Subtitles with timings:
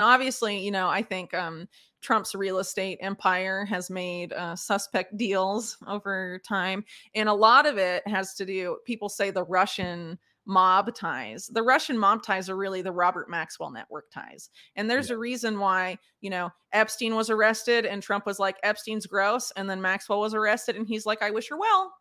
[0.00, 1.68] obviously, you know, I think um,
[2.02, 6.84] Trump's real estate empire has made uh, suspect deals over time.
[7.14, 11.46] And a lot of it has to do, people say the Russian mob ties.
[11.48, 14.48] The Russian mob ties are really the Robert Maxwell network ties.
[14.76, 15.16] And there's Yeah.
[15.16, 19.52] a reason why, you know, Epstein was arrested and Trump was like, Epstein's gross.
[19.56, 21.92] And then Maxwell was arrested and he's like, I wish her well.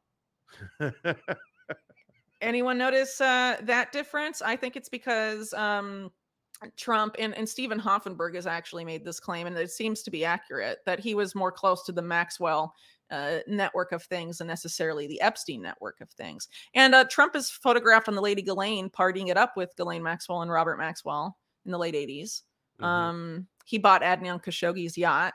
[2.41, 4.41] Anyone notice uh, that difference?
[4.41, 6.11] I think it's because um,
[6.75, 10.25] Trump and, and Steven Hoffenberg has actually made this claim, and it seems to be
[10.25, 12.73] accurate that he was more close to the Maxwell
[13.11, 16.47] uh, network of things than necessarily the Epstein network of things.
[16.73, 20.41] And uh, Trump is photographed on the Lady Ghislaine partying it up with Ghislaine Maxwell
[20.41, 22.43] and Robert Maxwell in the late 80s.
[22.81, 22.85] Mhm.
[22.85, 25.33] Um, he bought Adnan Khashoggi's yacht.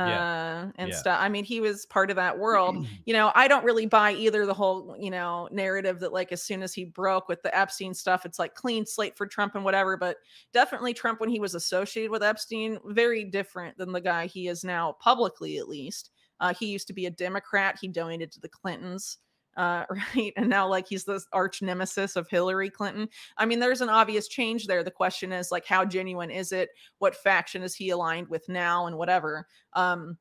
[0.00, 0.70] Uh, Yeah.
[0.76, 0.96] and Yeah.
[0.96, 1.18] stuff.
[1.20, 4.46] I mean, he was part of that world you know, I don't really buy either
[4.46, 7.94] the whole, you know, narrative that like as soon as he broke with the Epstein
[7.94, 9.96] stuff, it's like clean slate for Trump and whatever.
[9.96, 10.18] But
[10.52, 14.64] definitely Trump, when he was associated with Epstein, very different than the guy he is
[14.64, 16.10] now publicly, at least.
[16.40, 17.78] Uh, he used to be a Democrat.
[17.80, 19.18] He donated to the Clintons,
[19.56, 20.32] uh, right?
[20.36, 23.08] And now, like, he's the arch nemesis of Hillary Clinton.
[23.36, 24.82] I mean, there's an obvious change there.
[24.84, 26.70] The question is, like, how genuine is it?
[26.98, 29.46] What faction is he aligned with now, and whatever.
[29.74, 30.18] Um,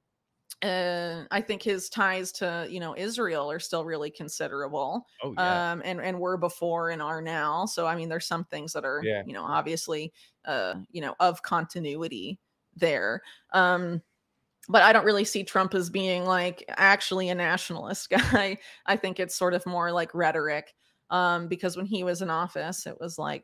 [0.61, 5.59] uh, I think his ties to you know Israel are still really considerable, Oh yeah.
[5.71, 7.65] um, and and were before and are now.
[7.65, 9.23] So I mean, there's some things that are Yeah.
[9.23, 10.11] you know obviously
[10.45, 12.39] uh, you know of continuity
[12.75, 13.21] there.
[13.53, 14.01] Um,
[14.67, 18.57] but I don't really see Trump as being like actually a nationalist guy.
[18.85, 20.73] I think it's sort of more like rhetoric.
[21.09, 23.43] Um, because when he was in office, it was like,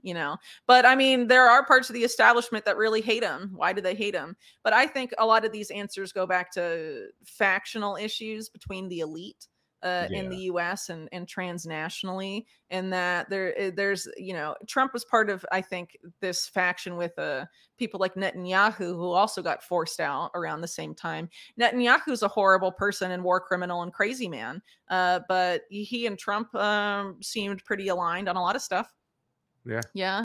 [0.00, 0.36] you know,
[0.68, 3.50] but I mean, there are parts of the establishment that really hate him.
[3.54, 4.36] Why do they hate him?
[4.62, 9.00] But I think a lot of these answers go back to factional issues between the
[9.00, 9.48] elite
[9.82, 10.88] uh, in the U.S.
[10.88, 15.60] and and transnationally, and that there eh, there's you know Trump was part of I
[15.60, 17.46] think this faction with uh,
[17.78, 21.28] people like Netanyahu who also got forced out around the same time.
[21.58, 26.54] Netanyahu's a horrible person and war criminal and crazy man, uh, but he and Trump
[26.54, 28.92] um, seemed pretty aligned on a lot of stuff.
[29.66, 29.80] Yeah.
[29.94, 30.18] Yeah.